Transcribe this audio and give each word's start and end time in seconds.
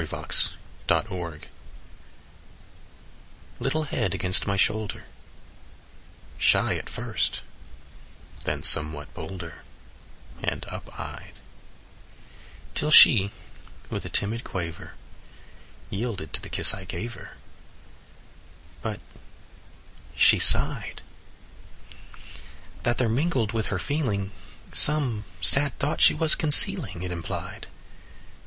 THE 0.01 0.29
SIGH 0.87 1.41
LITTLE 3.59 3.83
head 3.83 4.15
against 4.15 4.47
my 4.47 4.57
shoulder, 4.57 5.03
Shy 6.39 6.73
at 6.75 6.89
first, 6.89 7.41
then 8.45 8.63
somewhat 8.63 9.13
bolder, 9.13 9.59
And 10.41 10.65
up 10.69 10.99
eyed; 10.99 11.33
Till 12.73 12.89
she, 12.89 13.29
with 13.91 14.03
a 14.03 14.09
timid 14.09 14.43
quaver, 14.43 14.93
Yielded 15.91 16.33
to 16.33 16.41
the 16.41 16.49
kiss 16.49 16.73
I 16.73 16.85
gave 16.85 17.13
her; 17.13 17.37
But, 18.81 18.99
she 20.15 20.39
sighed. 20.39 21.03
That 22.81 22.97
there 22.97 23.07
mingled 23.07 23.51
with 23.51 23.67
her 23.67 23.77
feeling 23.77 24.31
Some 24.71 25.25
sad 25.41 25.77
thought 25.77 26.01
she 26.01 26.15
was 26.15 26.33
concealing 26.33 27.03
It 27.03 27.11
implied. 27.11 27.67